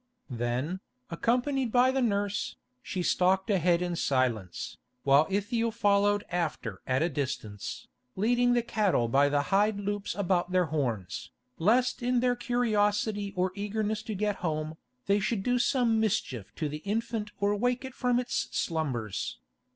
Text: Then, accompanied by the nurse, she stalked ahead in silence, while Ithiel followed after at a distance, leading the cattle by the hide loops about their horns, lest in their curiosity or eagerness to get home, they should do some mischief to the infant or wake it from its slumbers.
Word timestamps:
Then, 0.31 0.79
accompanied 1.11 1.71
by 1.71 1.91
the 1.91 2.01
nurse, 2.01 2.55
she 2.81 3.03
stalked 3.03 3.51
ahead 3.51 3.83
in 3.83 3.95
silence, 3.95 4.77
while 5.03 5.27
Ithiel 5.29 5.69
followed 5.69 6.23
after 6.31 6.81
at 6.87 7.03
a 7.03 7.07
distance, 7.09 7.87
leading 8.15 8.53
the 8.53 8.63
cattle 8.63 9.07
by 9.07 9.29
the 9.29 9.41
hide 9.53 9.79
loops 9.79 10.15
about 10.15 10.51
their 10.53 10.65
horns, 10.65 11.29
lest 11.59 12.01
in 12.01 12.19
their 12.19 12.35
curiosity 12.35 13.31
or 13.35 13.51
eagerness 13.53 14.01
to 14.01 14.15
get 14.15 14.37
home, 14.37 14.75
they 15.05 15.19
should 15.19 15.43
do 15.43 15.59
some 15.59 15.99
mischief 15.99 16.51
to 16.55 16.67
the 16.67 16.77
infant 16.77 17.29
or 17.39 17.55
wake 17.55 17.85
it 17.85 17.93
from 17.93 18.19
its 18.19 18.47
slumbers. 18.49 19.37